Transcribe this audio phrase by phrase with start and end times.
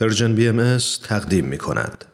[0.00, 0.78] پرژن بی ام
[1.08, 2.04] تقدیم می کند.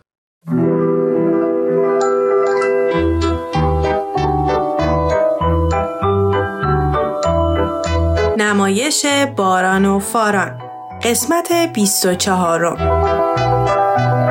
[8.38, 10.62] نمایش باران و فاران.
[11.02, 12.64] قسمت 24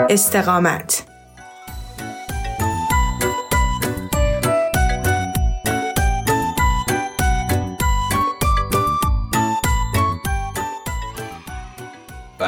[0.09, 1.12] استقامت.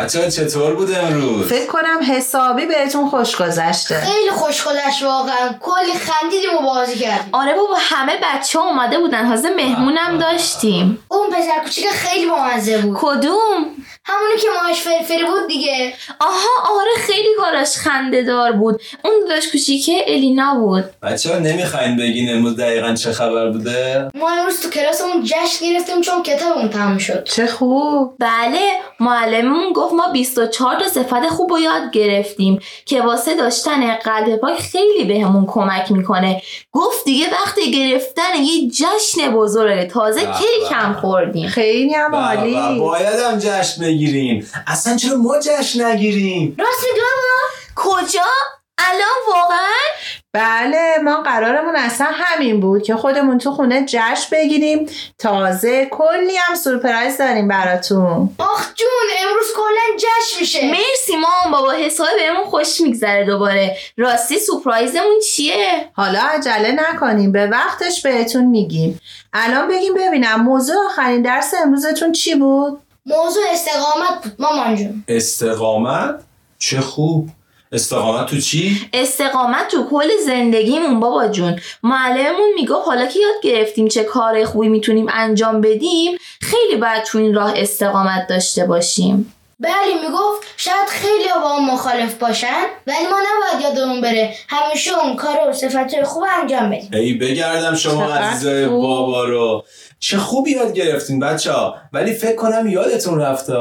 [0.05, 4.01] بچه چطور بود امروز؟ فکر کنم حسابی بهتون خوش گذشته.
[4.01, 5.50] خیلی خوش گذشت واقعا.
[5.61, 7.29] کلی خندیدیم و بازی کردیم.
[7.32, 9.25] آره بابا همه بچه ها اومده بودن.
[9.25, 10.99] حاضر مهمونم داشتیم.
[11.07, 12.97] اون پسر کوچیک خیلی بامزه بود.
[13.01, 13.65] کدوم؟
[14.07, 15.93] همونی که ماهش فرفری بود دیگه.
[16.19, 18.82] آها آره خیلی کاراش خنده دار بود.
[19.04, 20.83] اون داشت کوچیکه الینا بود.
[21.01, 26.01] بچه ها نمی‌خواین بگین امروز دقیقا چه خبر بوده؟ ما امروز تو کلاسمون جشن گرفتیم
[26.01, 27.23] چون کتابمون تموم شد.
[27.23, 28.13] چه خوب.
[28.19, 28.60] بله
[28.99, 34.59] معلممون گفت ما 24 تا صفت خوب رو یاد گرفتیم که واسه داشتن قلب پاک
[34.59, 36.41] خیلی بهمون کمک می‌کنه.
[36.71, 39.85] گفت دیگه وقتی گرفتن یه جشن بزرگه.
[39.85, 40.69] تازه به کلی به.
[40.69, 42.80] کم خوردیم؟ خیلی هم به به، عالی.
[42.80, 48.21] باید هم جشن بگیریم اصلا چرا ما جشن نگیریم؟ راست میگی بابا کجا؟
[48.77, 49.75] الان واقعا؟
[50.33, 54.89] بله ما قرارمون اصلا همین بود که خودمون تو خونه جشن بگیریم.
[55.17, 58.29] تازه کلی هم سورپرایز داریم براتون.
[58.39, 58.87] آخ جون
[59.27, 60.71] امروز کلا جشن میشه.
[60.71, 63.77] مرسی مام بابا حسابی بهمون خوش میگذره دوباره.
[63.97, 68.99] راستی سورپرایزمون چیه؟ حالا عجله نکنیم به وقتش بهتون میگیم.
[69.33, 76.23] الان بگیم ببینم موضوع آخرین درس امروزتون چی بود؟ موضوع استقامت بود مامان جون استقامت؟
[76.59, 77.30] چه خوب
[77.72, 83.88] استقامت تو چی؟ استقامت تو کل زندگیمون بابا جون معلممون می‌گفت حالا که یاد گرفتیم
[83.88, 89.94] چه کار خوبی می‌تونیم انجام بدیم خیلی باید تو این راه استقامت داشته باشیم بله
[90.08, 95.50] می‌گفت شاید خیلی با اون مخالف باشن ولی ما نباید یادمون بره همیشه اون کار
[95.50, 98.65] و صفتهای خوب انجام بدیم ای بگردم شما عزیزای.
[98.65, 99.65] بابا رو
[100.00, 103.54] چه خوب یاد گرفتین بچه ها ولی فکر کنم یادتون رفته.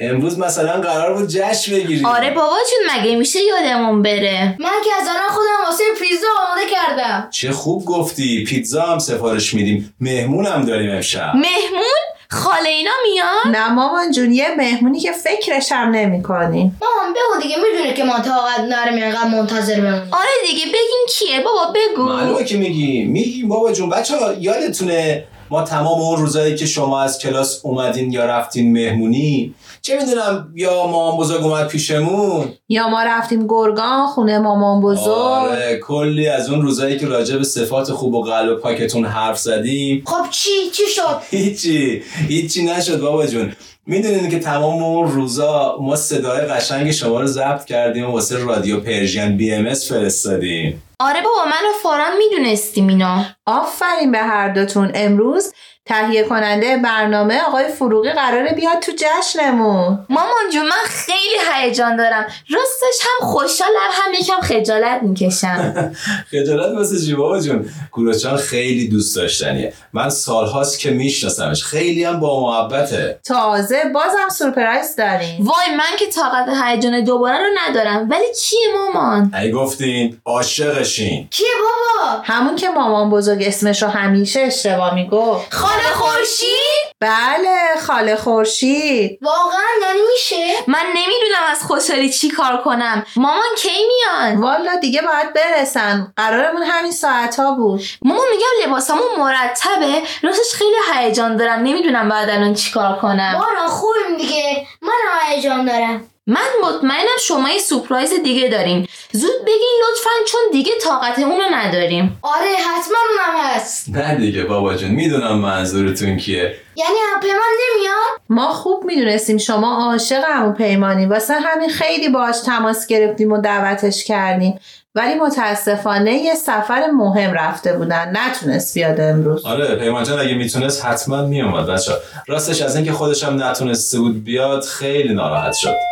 [0.00, 2.06] امروز مثلا قرار بود جشن بگیریم.
[2.06, 6.66] آره بابا جون مگه میشه یادمون بره؟ من که از الان خودم واسه پیزا آماده
[6.70, 7.28] کردم.
[7.30, 8.44] چه خوب گفتی.
[8.44, 9.94] پیتزا هم سفارش میدیم.
[10.00, 11.32] مهمون هم داریم امشب.
[11.34, 12.00] مهمون؟
[12.32, 17.42] خاله اینا میان؟ نه مامان جون یه مهمونی که فکرش هم نمی کنیم مامان بگو
[17.42, 20.08] دیگه می‌دونه که ما طاقت نرم اینقدر منتظر بمونیم.
[20.12, 22.02] آره دیگه بگین کیه؟ بابا بگو.
[22.02, 23.04] معلومه که میگی.
[23.04, 28.12] میگی بابا جون بچه ها یادتونه ما تمام اون روزایی که شما از کلاس اومدین
[28.12, 32.52] یا رفتین مهمونی چه می‌دونم یا مامان بزرگ اومد پیشمون.
[32.68, 35.08] یا ما رفتیم گرگان خونه مامان بزرگ.
[35.08, 40.02] آره کلی از اون روزایی که راجع به صفات خوب و قلب پاکتون حرف زدیم.
[40.06, 43.52] خب چی؟ چی شد؟ هیچی هیچی نشد بابا جون.
[43.86, 48.80] می‌دونین که تمام اون روزا ما صدای قشنگ شما رو ضبط کردیم و واسه رادیو
[48.80, 50.82] پرژین بی ام فرستادیم.
[51.00, 53.24] آره بابا من و فاران می‌دونستیم اینا.
[53.46, 54.90] آفرین به هر دوتون.
[54.94, 55.52] امروز
[55.86, 60.06] تهیه کننده برنامه آقای فروغی قراره بیاد تو جشنمون.
[60.08, 62.22] مامان جون من خیلی هیجان دارم.
[62.50, 65.92] راستش هم خوشحالم هم یکم خجالت می‌کشم.
[66.32, 69.72] خجالت واسه چی بابا جون؟ کوروچان خیلی دوست داشتنیه.
[69.92, 71.64] من سالهاست که میشناسمش.
[71.64, 73.20] خیلی هم با محبته.
[73.24, 75.46] تازه بازم سورپرایز داریم.
[75.46, 78.08] وای من که طاقت هیجان دوباره رو ندارم.
[78.10, 81.28] ولی کیه مامان؟ ای گفتین عاشقشین.
[81.30, 85.50] کیه بابا؟ همون که مامان بزرگ اسمش رو همیشه اشتباه می‌گفت.
[85.70, 89.18] خاله خورشید؟ بله خاله خورشید.
[89.22, 93.06] واقعا یعنی میشه؟ من نمی‌دونم از خوشحالی چی کار کنم.
[93.16, 96.12] مامان کی میان؟ والا دیگه باید برسن.
[96.16, 97.82] قرارمون همین ساعت ها بود.
[98.02, 100.02] مامان میگم لباسامون مرتبه.
[100.22, 101.58] راستش خیلی هیجان دارم.
[101.60, 103.40] نمی‌دونم بعد الان چی کار کنم.
[103.40, 104.66] بارا خوبیم دیگه.
[104.82, 106.09] منم هیجان دارم.
[106.26, 108.88] من مطمئنم شما یه سورپرایز دیگه دارین.
[109.12, 112.18] زود بگین لطفا چون دیگه طاقت اونو نداریم.
[112.22, 113.88] آره حتما اونم هست.
[113.88, 116.54] نه دیگه بابا جون می‌دونم منظورتون کیه.
[116.76, 121.06] یعنی پیمان نمیاد؟ ما خوب می‌دونستیم شما عاشق همون پیمانی.
[121.06, 124.60] واسه همین خیلی باش تماس گرفتیم و دعوتش کردیم.
[124.94, 128.16] ولی متاسفانه یه سفر مهم رفته بودن.
[128.16, 129.46] نتونست بیاد امروز.
[129.46, 131.92] آره پیمان جان اگه می‌تونست حتما میومد بچه
[132.28, 135.89] راستش از اینکه خودش هم نتونسته بود بیاد خیلی ناراحت شد.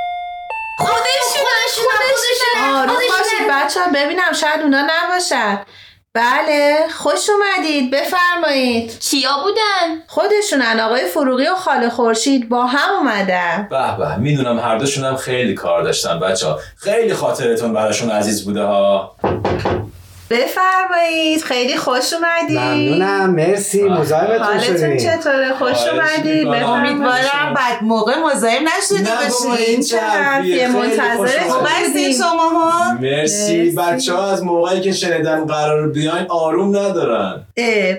[0.79, 1.45] خودشون
[1.75, 5.61] خودشون آروم باشید بچه ببینم شاید اونا نباشن.
[6.15, 7.91] بله خوش اومدید.
[7.91, 9.01] بفرمایید.
[9.01, 13.67] کیا بودن؟ خودشونن آقای فروغی و خاله خورشید با هم اومدن.
[13.71, 18.45] به به می‌دونم هر دوشون هم خیلی کار داشتن بچه ها خیلی خاطرتون براشون عزیز
[18.45, 19.17] بوده ها.
[20.31, 21.43] بفرمایید.
[21.43, 23.31] خیلی خوش اومدید ممنونم.
[23.31, 23.83] مرسی.
[23.83, 24.97] مزاحمتون حالتون شدیم.
[24.97, 30.01] چطوره؟ خوش اومدید امیدوارم بعد موقع مزاحم نشده این باشین چه
[30.69, 31.51] منتظر خوش شما.
[31.51, 32.09] ها مرسی
[33.01, 33.71] مرسی.
[33.71, 37.47] بچه ها از موقعی که شنیدن قرار بیاین آروم ندارن.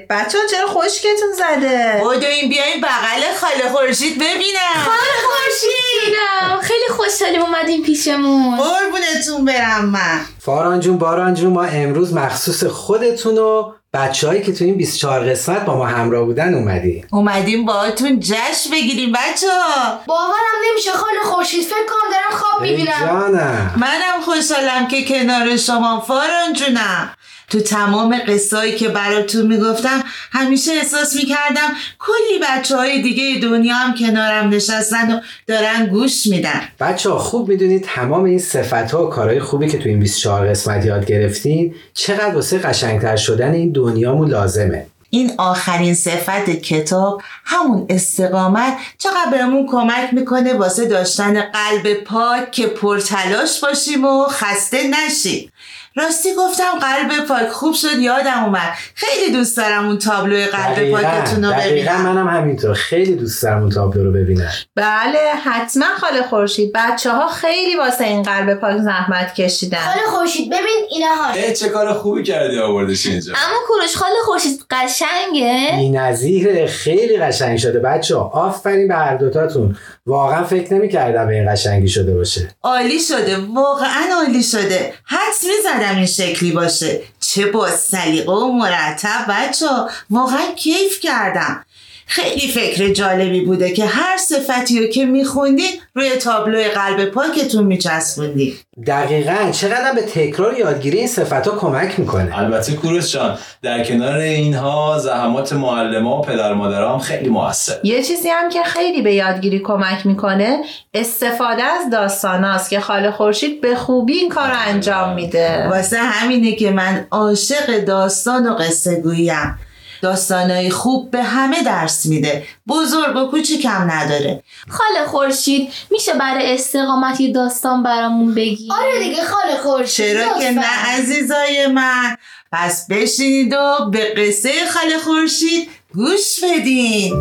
[0.10, 4.86] بچه ها چرا خشکتون زده؟ بدوین بیاین بغل خاله خورشید ببینم.
[5.26, 8.58] خوشیدم خیلی خوشحالیم اومدیم پیشمون.
[8.58, 10.20] قربونتون برم من.
[10.50, 15.66] فاران جون باران جون ما امروز مخصوص خودتون و بچههایی که تو این 24 قسمت
[15.66, 17.08] با ما همراه بودن اومدیم.
[17.12, 23.08] اومدیم باهاتون جشن بگیریم بچه ها باورم نمیشه خاله خورشید فکر کنم دارم خواب می‌بینم.
[23.08, 23.74] جانم.
[23.78, 27.10] منم خوشحالم که کنار شما فاران جونم.
[27.50, 31.70] تو تمام قصایی که براتون می‌گفتم همیشه احساس می‌کردم
[32.00, 36.62] کلی بچه های دیگه دنیا هم کنارم نشستن و دارن گوش میدن.
[36.80, 40.50] بچه ها خوب می‌دونید تمام این صفت ها و کارهای خوبی که تو این 24
[40.50, 44.86] قسمت یاد گرفتین چقدر واسه قشنگتر شدن این دنیامون لازمه.
[45.10, 52.68] این آخرین صفت کتاب همون استقامت چقدر بهمون کمک می‌کنه واسه داشتن قلب پاک که
[52.68, 55.52] پرتلاش باشیم و خسته نشیم.
[56.00, 58.74] راستی گفتم قلب پاک خوب شد یادم اومد.
[58.96, 62.02] خیلی دوست دارم اون تابلوی قلب پاکتون رو دقیقا ببینم.
[62.02, 62.74] منم همینطور.
[62.74, 64.52] خیلی دوست دارم اون تابلو رو ببینم.
[64.76, 66.72] بله حتما خاله خورشید.
[66.76, 69.78] بچه ها خیلی واسه این قلب پاک زحمت کشیدن.
[69.78, 73.34] خاله خورشید ببین اینا ها چه کار خوبی کردی آوردش اینجا.
[73.34, 75.72] اما کوروش خاله خورشید قشنگه.
[75.76, 77.80] بی نظیره خیلی قشنگ شده.
[77.80, 79.76] بچه ها آفرین به هر دوتاتون.
[80.10, 82.56] واقعا فکر نمی‌کردم به این قشنگی شده باشه.
[82.64, 84.94] عالی شده واقعا عالی شده.
[85.04, 87.02] حدس می‌زدم این شکلی باشه.
[87.20, 89.66] چه با سلیقه و مرتب بچه
[90.10, 91.66] واقعا کیف کردم.
[92.12, 98.54] خیلی فکر جالبی بوده که هر صفتی رو که میخوندین روی تابلوی قلب پاکتون میچسبوندین
[98.88, 99.52] دقیقا.
[99.52, 102.40] چقدر به تکرار یادگیری این صفت ها کمک می‌کنه.
[102.40, 107.76] البته کوروش جان در کنار اینها زحمات معلما و پدر مادرها هم خیلی موثر.
[107.84, 110.58] یه چیزی هم که خیلی به یادگیری کمک می‌کنه
[110.94, 115.68] استفاده از داستاناست که خاله خورشید به خوبی این کار رو انجام میده.
[115.68, 119.60] واسه همینه که من عاشق داستان و قصه گوییم
[120.02, 122.44] داستانای خوب به همه درس میده.
[122.68, 124.44] بزرگ و کوچیکم نداره.
[124.70, 130.52] خاله خورشید میشه برای استقامت یه داستان برامون بگی؟ آره دیگه خاله خورشید چرا که.
[130.52, 130.66] نه
[130.98, 132.16] عزیزای من.
[132.52, 137.14] پس بشینید و به قصه خاله خورشید گوش بدین.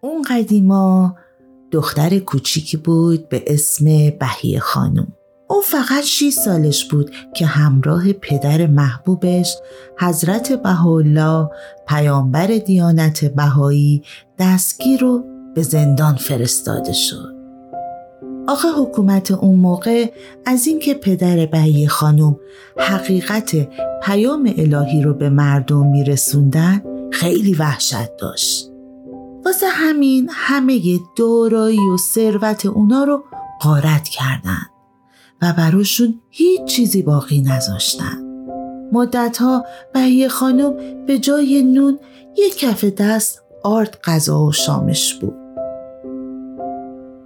[0.00, 1.16] اون قدیما
[1.72, 3.84] دختر کوچیکی بود به اسم
[4.20, 5.17] بهیه خانم.
[5.50, 9.56] او فقط 6 سالش بود که همراه پدر محبوبش
[10.00, 11.50] حضرت بهاءالله
[11.88, 14.02] پیامبر دیانت بهایی
[14.38, 15.24] دستگیر رو
[15.54, 17.34] به زندان فرستاده شد.
[18.48, 20.10] آخه حکومت اون موقع
[20.46, 22.36] از اینکه پدر بهیه خانم
[22.78, 23.68] حقیقت
[24.02, 28.70] پیام الهی رو به مردم میرسوندن خیلی وحشت داشت.
[29.44, 30.80] واسه همین همه
[31.16, 33.24] دارایی و ثروت اونا رو
[33.62, 34.77] غارت کردن
[35.42, 38.28] و براشون هیچ چیزی باقی نذاشتن.
[38.92, 39.64] مدتها
[39.94, 40.74] بهیه خانم
[41.06, 41.98] به جای نون
[42.36, 45.34] یک کف دست آرد غذا و شامش بود.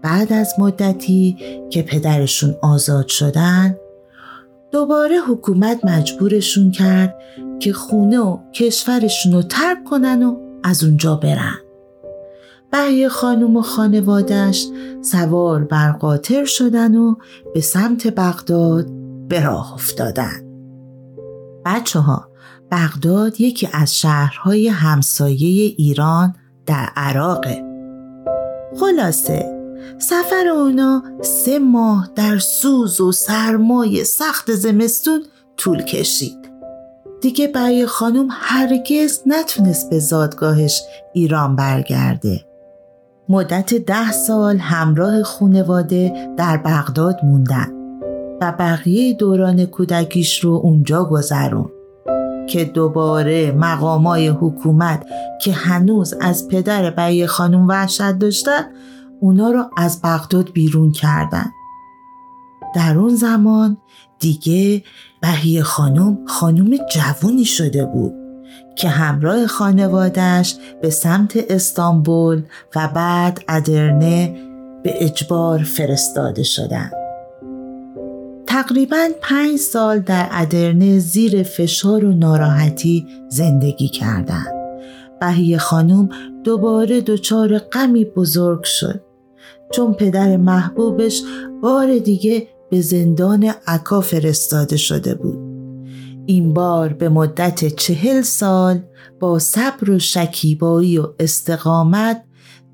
[0.03, 1.37] بعد از مدتی
[1.70, 3.76] که پدرشون آزاد شدن
[4.70, 7.19] دوباره حکومت مجبورشون کرد
[7.61, 11.59] که خونه و کشورشون رو ترک کنن و از اونجا برن.
[12.73, 14.67] بهیه خانم و خانوادش
[15.02, 17.14] سوار بر قاطر شدن و
[17.55, 18.87] به سمت بغداد
[19.29, 20.52] به راه افتادن.
[21.64, 22.29] بچه ها
[22.71, 26.35] بغداد یکی از شهرهای همسایه ایران
[26.67, 27.64] در عراقه.
[28.81, 29.62] خلاصه
[29.99, 35.23] سفر اونا سه ماه در سوز و سرمای سخت زمستون
[35.57, 36.38] طول کشید.
[37.21, 42.51] دیگه برای خانم هرگز نتونست به زادگاهش ایران برگرده.
[43.29, 47.69] مدت ده سال همراه خونواده در بغداد موندن
[48.41, 51.71] و بقیه دوران کودکیش رو اونجا گذرون
[52.49, 55.07] که دوباره مقامای حکومت
[55.43, 58.62] که هنوز از پدر بهیه خانم وحشت داشتن
[59.21, 61.47] اونا رو از بغداد بیرون کردن.
[62.75, 63.76] در اون زمان
[64.19, 64.83] دیگه
[65.21, 68.22] بهیه خانم خانم جوونی شده بود.
[68.76, 72.42] که همراه خانوادش به سمت استانبول
[72.76, 74.35] و بعد ادرنه
[74.85, 76.92] به اجبار فرستاده شدند.
[78.47, 84.54] تقریبا پنج سال در ادرنه زیر فشار و ناراحتی زندگی کردند.
[85.21, 86.09] بهیه خانم
[86.44, 89.00] دوباره دچار غمی بزرگ شد
[89.73, 91.23] چون پدر محبوبش
[91.62, 95.51] بار دیگه به زندان عکا فرستاده شده بود.
[96.26, 98.83] این بار به مدت چهل سال
[99.21, 102.25] با صبر و شکیبایی و استقامت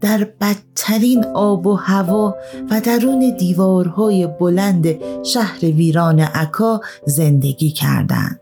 [0.01, 2.37] در بدترین آب و هوا
[2.71, 4.87] و درون دیوارهای بلند
[5.25, 8.41] شهر ویران عکا زندگی کردند.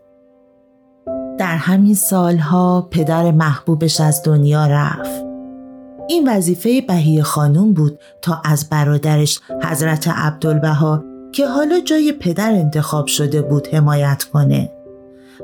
[1.39, 5.25] در همین سالها پدر محبوبش از دنیا رفت.
[6.07, 13.07] این وظیفه بهی خانوم بود تا از برادرش حضرت عبدالبها که حالا جای پدر انتخاب
[13.07, 14.76] شده بود حمایت کنه.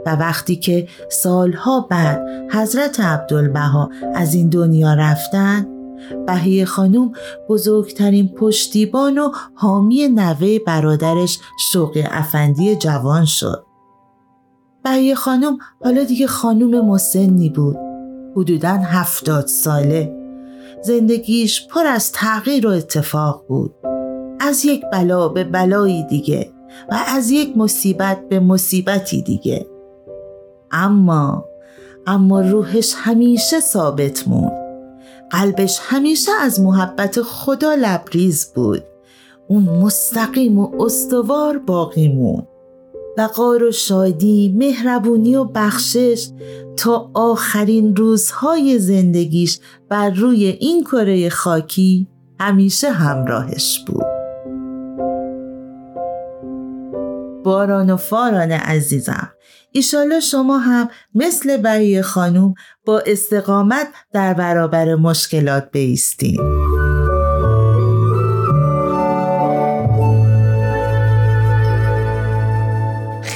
[0.06, 2.22] و وقتی که سالها بعد
[2.52, 5.68] حضرت عبدالبها از این دنیا رفتن
[6.28, 7.12] بهی خانوم
[7.50, 11.40] بزرگترین پشتیبان و حامی نوه برادرش
[11.72, 13.66] شوقی افندی جوان شد.
[14.84, 17.78] بهی خانوم حالا دیگه خانوم مسنی بود.
[18.36, 20.16] حدوداً هفتاد ساله.
[20.84, 23.76] زندگیش پر از تغییر و اتفاق بود.
[24.40, 26.52] از یک بلا به بلایی دیگه
[26.92, 29.68] و از یک مصیبت به مصیبتی دیگه.
[30.74, 31.46] اما
[32.08, 34.64] اما روحش همیشه ثابت موند.
[35.32, 38.84] قلبش همیشه از محبت خدا لبریز بود.
[39.48, 42.48] اون مستقیم و استوار باقی موند.
[43.18, 46.30] وقار و شادی، مهربونی و بخشش
[46.78, 52.08] تا آخرین روزهای زندگیش بر روی این کره خاکی
[52.40, 54.23] همیشه همراهش بود.
[57.44, 59.32] باران و فاران عزیزم.
[59.72, 62.54] ایشالا شما هم مثل بهی خانوم
[62.86, 66.42] با استقامت در برابر مشکلات بیستین.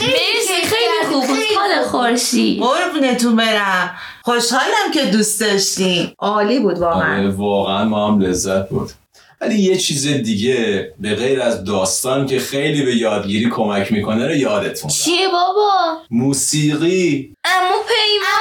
[0.02, 1.38] مرسی خیلی خوب بود.
[1.58, 2.62] حال خورشید.
[2.62, 3.92] قربونتون برم.
[4.24, 6.08] خوشحالم که دوست داشتین.
[6.20, 7.18] عالی بود واقعا.
[7.18, 8.92] آره واقعا ما هم لذت بود
[9.42, 14.36] ولی یه چیز دیگه به غیر از داستان که خیلی به یادگیری کمک می‌کنه رو
[14.36, 14.90] یادتون.
[14.90, 17.34] چیه بابا؟ موسیقی.
[17.46, 18.38] امو پیمان.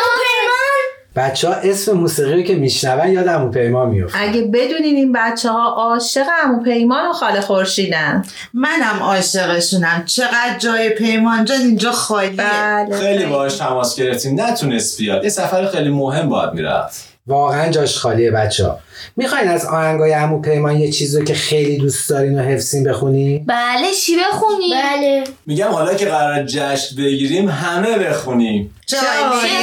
[1.16, 5.50] بچه ها اسم موسیقی رو که میشنون یاد عمو پیما میفته اگه بدونین این بچه
[5.50, 8.24] ها عاشق امو پیمان و خاله خورشیدن.
[8.54, 10.04] منم عاشقشونم.
[10.06, 12.36] چقدر جای پیمان جان اینجا خالیه.
[12.36, 14.40] بله خیلی باهاش تماس گرفتیم.
[14.40, 15.24] نتونست بیاد.
[15.24, 17.15] یه سفر خیلی مهم باید می‌رفت.
[17.26, 18.78] واقعا جاش خالیه بچه ها.
[19.16, 23.44] می‌خواین از آهنگای عمو پیمان یه چیزی رو که خیلی دوست دارین و حفظین بخونی؟
[23.46, 25.24] بله چی بخونی؟ بله.
[25.46, 28.74] میگم حالا که قرار جشن بگیریم همه بخونیم.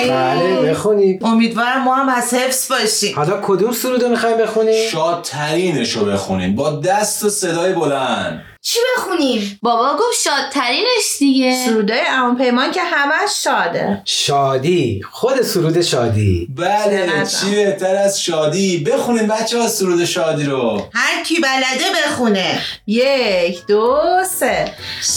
[0.10, 1.20] بله بخونیم.
[1.22, 3.15] امیدوارم ما هم از حفظ باشیم.
[3.15, 6.55] حالا کدوم سرود رو می‌خوایم بخونیم؟ شادترینش رو بخونیم.
[6.55, 8.41] با دست و صدای بلند.
[8.65, 11.65] چی بخونیم بابا گفت شادترینش دیگه.
[11.65, 14.01] سرودای امو پیمان که همش شاده.
[14.05, 15.01] شادی.
[15.12, 16.48] خود سرود شادی.
[16.55, 20.89] بله؟ چی بهتر از شادی؟ بخونیم بچه ها سرود شادی رو.
[20.93, 22.62] هر کی بلده بخونه.
[22.88, 24.00] یک دو
[24.39, 24.72] سه.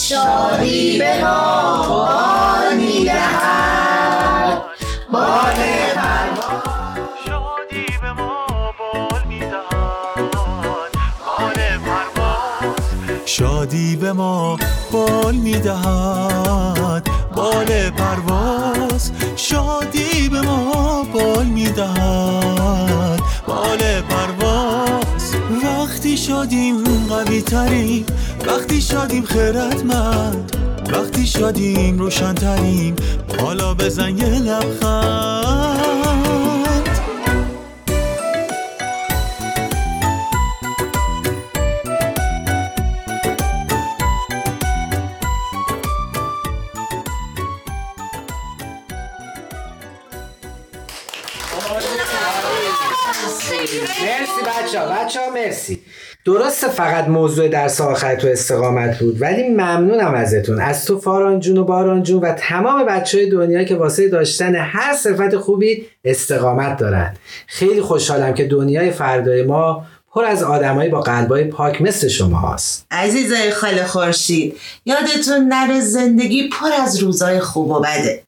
[0.08, 4.62] شادی به ما می‌دهد.
[5.12, 5.54] بار
[13.38, 14.58] شادی به ما
[14.92, 17.08] بال می‌دهد.
[17.36, 23.20] بال پرواز شادی به ما بال می‌دهد.
[23.46, 23.78] بال
[24.08, 25.34] پرواز.
[25.64, 28.06] وقتی شادیم قوی تریم
[28.46, 30.56] وقتی شادیم خیرتمند
[30.92, 32.96] وقتی شادیم روشن تریم
[33.40, 35.75] حالا بزن یه لبخند.
[54.76, 55.82] بچه ها بچه مرسی.
[56.24, 60.60] درسته فقط موضوع درس آخر تو استقامت بود ولی ممنونم ازتون.
[60.60, 64.54] از تو فاران جون و باران جون و تمام بچه های دنیا که واسه داشتن
[64.54, 67.16] هر صفت خوبی استقامت دارن.
[67.46, 72.86] خیلی خوشحالم که دنیای فردای ما پر از آدمایی با قلبای پاک مثل شما هست.
[72.90, 78.22] عزیزای خاله خورشید یادتون نره زندگی پر از روزای خوب و بده.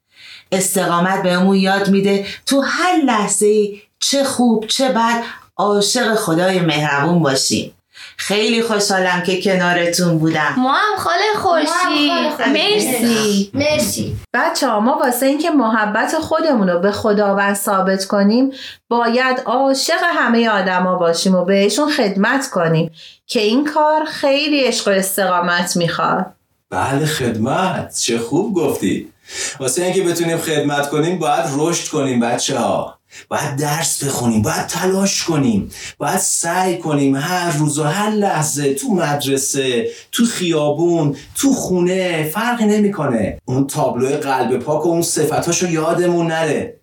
[0.52, 3.68] استقامت بهمون یاد میده تو هر لحظه
[4.00, 5.22] چه خوب چه بد
[5.58, 7.74] عاشق خدای مهربون باشیم.
[8.16, 10.54] خیلی خوشحالم که کنارتون بودم.
[10.56, 12.12] ما هم خاله خورشید.
[12.52, 13.50] مرسی.
[13.54, 14.16] مرسی.
[14.34, 18.52] بچه ها ما واسه اینکه محبت خودمون رو به خداوند ثابت کنیم
[18.88, 22.90] باید عاشق همه آدما باشیم و بهشون خدمت کنیم
[23.26, 26.26] که این کار خیلی عشق و استقامت می‌خواد.
[26.70, 27.98] بله خدمت.
[27.98, 29.12] چه خوب گفتی.
[29.60, 32.97] واسه اینکه بتونیم خدمت کنیم باید رشد کنیم بچه ها
[33.28, 38.88] باید درس بخونیم باید تلاش کنیم باید سعی کنیم هر روز و هر لحظه تو
[38.88, 43.38] مدرسه تو خیابون تو خونه فرقی نمی‌کنه.
[43.44, 46.77] اون تابلو قلب پاک و اون صفتاشو یادمون نره.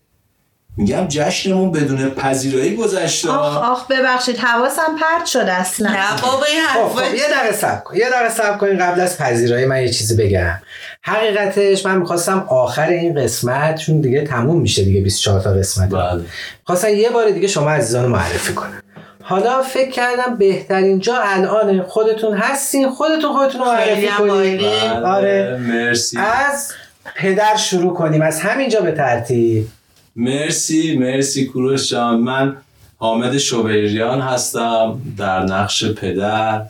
[0.78, 3.30] میگم جشنمون بدون پذیرایی گذشته.
[3.30, 5.90] آخ آخ ببخشید حواسم پرت شد اصلا.
[5.90, 9.02] نه بابا این خب خب حرفا یه دقیقه صبر کن یه دقیقه صبر کنین قبل
[9.02, 10.62] از پذیرایی من یه چیزی بگم.
[11.02, 15.90] حقیقتش من می‌خواستم آخر این قسمت چون دیگه تموم میشه دیگه 24 تا قسمت.
[15.90, 16.24] بله.
[16.64, 18.82] خواستم یه بار دیگه شما عزیزان معرفی کنم.
[19.22, 24.68] حالا فکر کردم بهترین جا الان خودتون هستین خودتون خودتون رو معرفی عالی.
[25.06, 25.58] آره.
[25.58, 26.18] مرسی.
[26.18, 26.72] از
[27.16, 29.68] پدر شروع کنیم از همینجا به ترتیب.
[30.16, 32.20] مرسی مرسی کوروش جان.
[32.20, 32.58] من
[32.98, 36.62] حامد شوبریان هستم در نقش پدر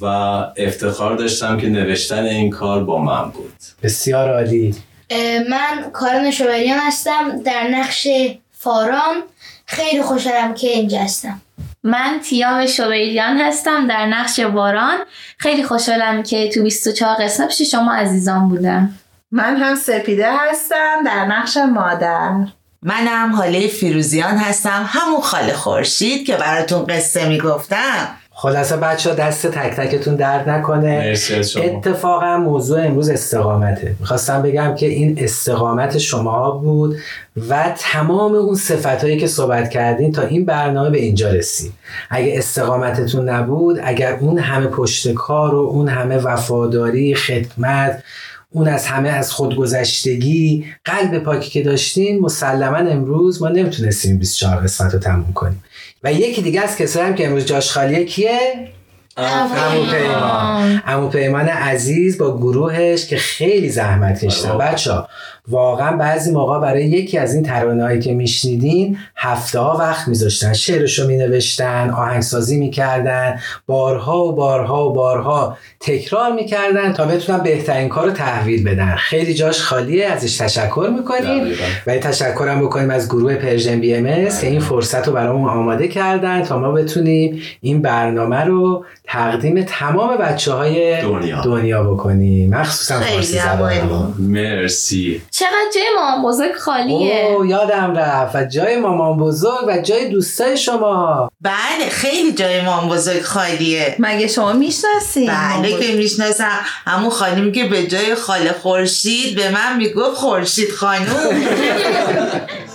[0.00, 0.04] و
[0.56, 3.54] افتخار داشتم که نوشتن این کار با من بود.
[3.82, 4.74] بسیار عالی.
[5.50, 8.08] من کارن شوبریان هستم در نقش
[8.52, 9.22] فاران.
[9.66, 11.40] خیلی خوشحالم که اینجا هستم.
[11.82, 14.98] من تیام شوبریان هستم در نقش واران
[15.38, 18.94] خیلی خوشحالم که تو 24 قسمت پیش شما عزیزان بودم.
[19.32, 22.46] من هم سپیده هستم در نقش مادر.
[22.82, 28.08] منم حاله فیروزیان هستم همون خاله خورشید که براتون قصه می‌گفتم.
[28.32, 31.14] خلاصه بچه ها دست تک تکتون درد نکنه.
[31.56, 33.96] اتفاقا موضوع امروز استقامته.
[34.00, 36.96] می‌خواستم بگم که این استقامت شما بود
[37.48, 41.72] و تمام اون صفت هایی که صحبت کردین تا این برنامه به اینجا رسید.
[42.10, 48.02] اگه استقامتتون نبود اگر اون همه پشت کار و اون همه وفاداری خدمت
[48.50, 54.92] اون از همه از خودگذشتگی قلب پاکی که داشتین مسلما امروز ما نمی‌تونستیم 24 قسمت
[54.92, 55.64] رو تموم کنیم
[56.02, 58.68] و یکی دیگه از کسایی هم که امروز جاش خالیه کیه؟
[59.16, 64.92] امو پیمان امو پیمان عزیز با گروهش که خیلی زحمت کشتن بچه
[65.48, 70.52] واقعا بعضی موقع برای یکی از این ترانه هایی که میشنیدین هفته ها وقت میذاشتن.
[70.52, 78.06] شعرشو مینوشتن آهنگسازی می‌کردن بارها و بارها و بارها تکرار می‌کردن تا بتونن بهترین کار
[78.06, 78.94] رو تحویل بدن.
[78.96, 81.44] خیلی جاش خالیه ازش تشکر می‌کنیم.
[81.86, 86.42] و یه تشکرم بکنیم از گروه Persian BM که این فرصت رو برامون آماده کردن
[86.42, 91.40] تا ما بتونیم این برنامه رو تقدیم تمام بچه های دنیا.
[91.40, 92.54] دنیا بکنیم.
[92.54, 94.14] مخصوصا فارسی زبان.
[94.18, 95.22] مرسی.
[95.30, 97.26] چقدر جای مامان بزرگ خالیه.
[97.26, 98.36] اوه یادم رفت.
[98.36, 101.30] و جای مامان بزرگ و جای دوستای شما.
[101.40, 103.96] بله خیلی جای مام بزرگ خالیه.
[103.98, 106.58] مگه شما می‌شناسین بله که می‌شناسم.
[106.86, 111.06] همون خانمی که به جای خاله خورشید به من می‌گفت خورشید خانوم.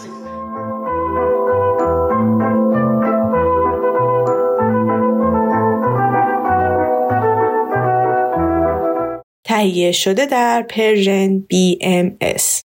[9.56, 12.65] تهیه شده در پرژن BMS